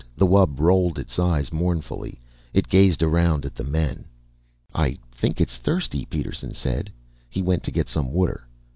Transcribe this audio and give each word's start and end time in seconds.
The 0.17 0.25
wub 0.25 0.59
rolled 0.59 0.97
its 0.97 1.19
eyes 1.19 1.53
mournfully. 1.53 2.19
It 2.55 2.67
gazed 2.69 3.03
around 3.03 3.45
at 3.45 3.53
the 3.53 3.63
men. 3.63 4.05
"I 4.73 4.95
think 5.11 5.39
it's 5.39 5.57
thirsty," 5.57 6.05
Peterson 6.05 6.55
said. 6.55 6.91
He 7.29 7.43
went 7.43 7.61
to 7.65 7.71
get 7.71 7.87
some 7.87 8.11
water. 8.11 8.47